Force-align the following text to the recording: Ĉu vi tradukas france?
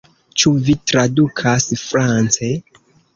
Ĉu 0.43 0.51
vi 0.69 0.73
tradukas 0.91 1.67
france? 1.83 2.51